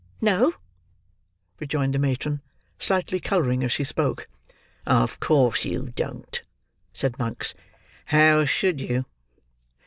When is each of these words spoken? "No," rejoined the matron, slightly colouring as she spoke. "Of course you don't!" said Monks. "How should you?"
"No," 0.19 0.53
rejoined 1.59 1.93
the 1.93 1.99
matron, 1.99 2.41
slightly 2.79 3.19
colouring 3.19 3.63
as 3.63 3.71
she 3.71 3.83
spoke. 3.83 4.27
"Of 4.87 5.19
course 5.19 5.63
you 5.63 5.91
don't!" 5.95 6.41
said 6.91 7.19
Monks. 7.19 7.53
"How 8.05 8.43
should 8.45 8.81
you?" 8.81 9.05